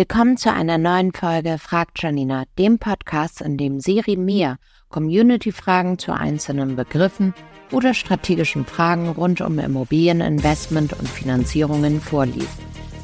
Willkommen 0.00 0.38
zu 0.38 0.50
einer 0.50 0.78
neuen 0.78 1.12
Folge 1.12 1.58
Fragt 1.58 2.02
Janina, 2.02 2.44
dem 2.58 2.78
Podcast, 2.78 3.42
in 3.42 3.58
dem 3.58 3.80
Siri 3.80 4.16
mir 4.16 4.56
Community-Fragen 4.88 5.98
zu 5.98 6.14
einzelnen 6.14 6.74
Begriffen 6.74 7.34
oder 7.70 7.92
strategischen 7.92 8.64
Fragen 8.64 9.10
rund 9.10 9.42
um 9.42 9.58
Immobilieninvestment 9.58 10.94
und 10.94 11.06
Finanzierungen 11.06 12.00
vorliest. 12.00 12.58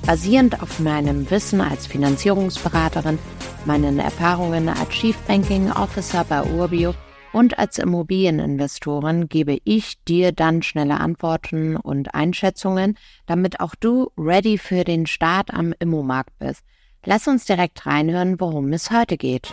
Basierend 0.07 0.63
auf 0.63 0.81
meinem 0.81 1.31
Wissen 1.31 1.61
als 1.61 1.87
Finanzierungsberaterin, 1.87 3.19
meinen 3.67 3.99
Erfahrungen 3.99 4.71
als 4.71 4.89
Chief 4.89 5.19
Banking 5.29 5.71
Officer 5.73 6.25
bei 6.25 6.45
Urbio 6.45 6.95
und 7.35 7.59
als 7.59 7.77
Immobilieninvestorin 7.77 9.29
gebe 9.29 9.59
ich 9.65 10.03
dir 10.05 10.33
dann 10.33 10.63
schnelle 10.63 10.99
Antworten 10.99 11.77
und 11.77 12.15
Einschätzungen, 12.15 12.97
damit 13.27 13.61
auch 13.61 13.75
du 13.75 14.13
ready 14.17 14.57
für 14.57 14.85
den 14.85 15.05
Start 15.05 15.53
am 15.53 15.75
Immomarkt 15.79 16.39
bist. 16.39 16.63
Lass 17.09 17.29
uns 17.29 17.45
direkt 17.45 17.87
reinhören, 17.87 18.41
worum 18.41 18.73
es 18.73 18.91
heute 18.91 19.17
geht. 19.17 19.53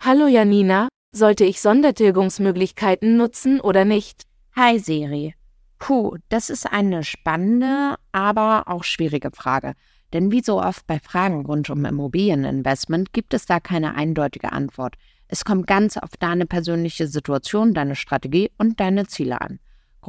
Hallo 0.00 0.28
Janina, 0.28 0.86
sollte 1.10 1.44
ich 1.44 1.60
Sondertilgungsmöglichkeiten 1.60 3.16
nutzen 3.16 3.60
oder 3.60 3.84
nicht? 3.84 4.22
Hi 4.54 4.78
Siri. 4.78 5.34
Puh, 5.80 6.18
das 6.28 6.50
ist 6.50 6.66
eine 6.72 7.02
spannende, 7.02 7.96
aber 8.12 8.68
auch 8.68 8.84
schwierige 8.84 9.32
Frage. 9.32 9.74
Denn 10.12 10.30
wie 10.30 10.42
so 10.42 10.62
oft 10.62 10.86
bei 10.86 11.00
Fragen 11.00 11.44
rund 11.44 11.68
um 11.68 11.84
Immobilieninvestment 11.84 13.12
gibt 13.12 13.34
es 13.34 13.46
da 13.46 13.58
keine 13.58 13.96
eindeutige 13.96 14.52
Antwort. 14.52 14.94
Es 15.26 15.44
kommt 15.44 15.66
ganz 15.66 15.96
auf 15.96 16.16
deine 16.16 16.46
persönliche 16.46 17.08
Situation, 17.08 17.74
deine 17.74 17.96
Strategie 17.96 18.52
und 18.56 18.78
deine 18.78 19.08
Ziele 19.08 19.40
an. 19.40 19.58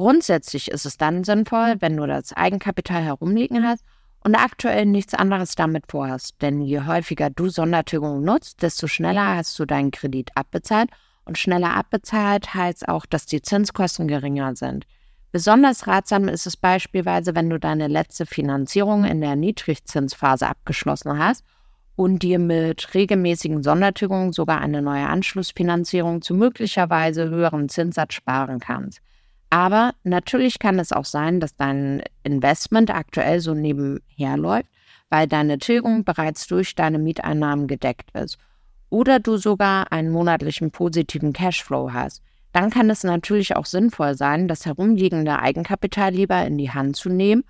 Grundsätzlich 0.00 0.70
ist 0.70 0.86
es 0.86 0.96
dann 0.96 1.24
sinnvoll, 1.24 1.76
wenn 1.80 1.94
du 1.94 2.06
das 2.06 2.32
Eigenkapital 2.32 3.02
herumliegen 3.02 3.62
hast 3.62 3.84
und 4.24 4.34
aktuell 4.34 4.86
nichts 4.86 5.12
anderes 5.12 5.56
damit 5.56 5.84
vorhast. 5.88 6.40
Denn 6.40 6.62
je 6.62 6.86
häufiger 6.86 7.28
du 7.28 7.50
Sondertilgung 7.50 8.24
nutzt, 8.24 8.62
desto 8.62 8.86
schneller 8.86 9.36
hast 9.36 9.58
du 9.58 9.66
deinen 9.66 9.90
Kredit 9.90 10.30
abbezahlt 10.36 10.88
und 11.26 11.36
schneller 11.36 11.76
abbezahlt 11.76 12.54
heißt 12.54 12.88
auch, 12.88 13.04
dass 13.04 13.26
die 13.26 13.42
Zinskosten 13.42 14.08
geringer 14.08 14.56
sind. 14.56 14.86
Besonders 15.32 15.86
ratsam 15.86 16.28
ist 16.28 16.46
es 16.46 16.56
beispielsweise, 16.56 17.34
wenn 17.34 17.50
du 17.50 17.58
deine 17.58 17.86
letzte 17.86 18.24
Finanzierung 18.24 19.04
in 19.04 19.20
der 19.20 19.36
Niedrigzinsphase 19.36 20.46
abgeschlossen 20.48 21.18
hast 21.18 21.44
und 21.96 22.22
dir 22.22 22.38
mit 22.38 22.94
regelmäßigen 22.94 23.62
Sondertilgungen 23.62 24.32
sogar 24.32 24.62
eine 24.62 24.80
neue 24.80 25.06
Anschlussfinanzierung 25.06 26.22
zu 26.22 26.32
möglicherweise 26.32 27.28
höheren 27.28 27.68
Zinssatz 27.68 28.14
sparen 28.14 28.60
kannst. 28.60 29.02
Aber 29.50 29.94
natürlich 30.04 30.58
kann 30.58 30.78
es 30.78 30.92
auch 30.92 31.04
sein, 31.04 31.40
dass 31.40 31.56
dein 31.56 32.02
Investment 32.22 32.90
aktuell 32.90 33.40
so 33.40 33.52
nebenher 33.52 34.36
läuft, 34.36 34.68
weil 35.08 35.26
deine 35.26 35.58
Tilgung 35.58 36.04
bereits 36.04 36.46
durch 36.46 36.74
deine 36.74 36.98
Mieteinnahmen 36.98 37.66
gedeckt 37.66 38.16
ist 38.16 38.38
oder 38.90 39.18
du 39.20 39.36
sogar 39.36 39.92
einen 39.92 40.10
monatlichen 40.10 40.70
positiven 40.70 41.32
Cashflow 41.32 41.92
hast 41.92 42.22
dann 42.52 42.70
kann 42.70 42.90
es 42.90 43.04
natürlich 43.04 43.56
auch 43.56 43.66
sinnvoll 43.66 44.14
sein, 44.14 44.48
das 44.48 44.66
herumliegende 44.66 45.38
Eigenkapital 45.38 46.12
lieber 46.12 46.44
in 46.44 46.58
die 46.58 46.70
Hand 46.70 46.96
zu 46.96 47.08
nehmen, 47.08 47.44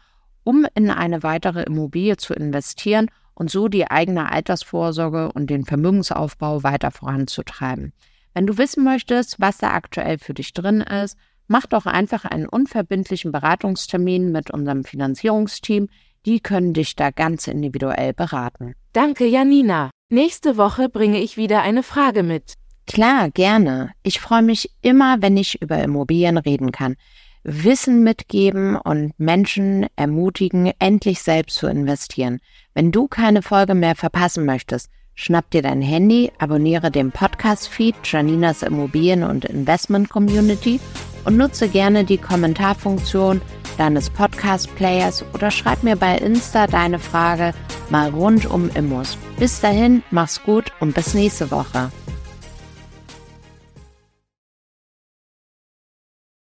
um 0.44 0.66
in 0.74 0.90
eine 0.90 1.22
weitere 1.22 1.62
Immobilie 1.62 2.16
zu 2.16 2.34
investieren 2.34 3.10
und 3.34 3.50
so 3.50 3.68
die 3.68 3.90
eigene 3.90 4.30
Altersvorsorge 4.30 5.32
und 5.32 5.48
den 5.48 5.64
Vermögensaufbau 5.64 6.62
weiter 6.62 6.90
voranzutreiben. 6.90 7.92
Wenn 8.34 8.46
du 8.46 8.58
wissen 8.58 8.84
möchtest, 8.84 9.40
was 9.40 9.58
da 9.58 9.72
aktuell 9.72 10.18
für 10.18 10.34
dich 10.34 10.52
drin 10.52 10.82
ist, 10.82 11.16
mach 11.50 11.66
doch 11.66 11.84
einfach 11.84 12.24
einen 12.24 12.46
unverbindlichen 12.46 13.32
Beratungstermin 13.32 14.30
mit 14.30 14.52
unserem 14.52 14.84
Finanzierungsteam. 14.84 15.88
Die 16.24 16.38
können 16.38 16.74
dich 16.74 16.94
da 16.94 17.10
ganz 17.10 17.48
individuell 17.48 18.12
beraten. 18.12 18.74
Danke, 18.92 19.26
Janina. 19.26 19.90
Nächste 20.10 20.56
Woche 20.56 20.88
bringe 20.88 21.18
ich 21.20 21.36
wieder 21.36 21.62
eine 21.62 21.82
Frage 21.82 22.22
mit. 22.22 22.54
Klar, 22.86 23.30
gerne. 23.30 23.90
Ich 24.04 24.20
freue 24.20 24.42
mich 24.42 24.70
immer, 24.80 25.22
wenn 25.22 25.36
ich 25.36 25.60
über 25.60 25.82
Immobilien 25.82 26.38
reden 26.38 26.70
kann. 26.70 26.94
Wissen 27.42 28.04
mitgeben 28.04 28.76
und 28.76 29.18
Menschen 29.18 29.86
ermutigen, 29.96 30.72
endlich 30.78 31.20
selbst 31.20 31.56
zu 31.56 31.66
investieren. 31.66 32.38
Wenn 32.74 32.92
du 32.92 33.08
keine 33.08 33.42
Folge 33.42 33.74
mehr 33.74 33.96
verpassen 33.96 34.44
möchtest, 34.44 34.88
schnapp 35.14 35.50
dir 35.50 35.62
dein 35.62 35.82
Handy, 35.82 36.30
abonniere 36.38 36.92
den 36.92 37.10
Podcast-Feed 37.10 37.96
Janinas 38.04 38.62
Immobilien- 38.62 39.24
und 39.24 39.46
Investment 39.46 40.10
Community 40.10 40.78
und 41.24 41.36
nutze 41.36 41.68
gerne 41.68 42.04
die 42.04 42.18
Kommentarfunktion 42.18 43.40
deines 43.78 44.10
Podcast-Players 44.10 45.24
oder 45.32 45.50
schreib 45.50 45.82
mir 45.82 45.96
bei 45.96 46.18
Insta 46.18 46.66
deine 46.66 46.98
Frage 46.98 47.52
mal 47.88 48.10
rund 48.10 48.46
um 48.46 48.70
Immos. 48.74 49.16
Bis 49.38 49.60
dahin, 49.60 50.02
mach's 50.10 50.42
gut 50.42 50.72
und 50.80 50.94
bis 50.94 51.14
nächste 51.14 51.50
Woche. 51.50 51.90